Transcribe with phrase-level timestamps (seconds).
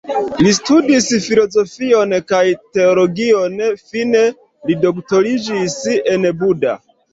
[0.43, 2.39] Li studis filozofion kaj
[2.79, 3.61] teologion,
[3.93, 4.25] fine
[4.69, 5.81] li doktoriĝis
[6.17, 6.77] en Buda.